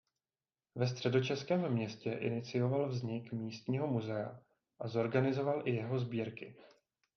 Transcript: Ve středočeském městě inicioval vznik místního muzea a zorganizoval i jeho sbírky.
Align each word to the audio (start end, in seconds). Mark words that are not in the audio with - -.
Ve 0.75 0.87
středočeském 0.87 1.69
městě 1.69 2.11
inicioval 2.11 2.89
vznik 2.89 3.31
místního 3.33 3.87
muzea 3.87 4.39
a 4.79 4.87
zorganizoval 4.87 5.67
i 5.67 5.71
jeho 5.75 5.99
sbírky. 5.99 6.55